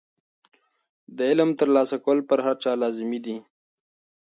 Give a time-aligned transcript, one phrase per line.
[1.15, 3.37] د علم ترلاسه کول په هر چا لازمي دي.